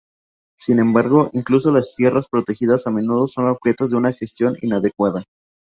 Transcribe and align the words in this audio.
Sin 0.57 0.79
embargo, 0.79 1.29
incluso 1.31 1.71
las 1.71 1.93
tierras 1.95 2.27
protegidas 2.27 2.87
a 2.87 2.89
menudo 2.89 3.27
son 3.27 3.47
objeto 3.47 3.87
de 3.87 3.97
una 3.97 4.11
gestión 4.11 4.55
inadecuada. 4.63 5.25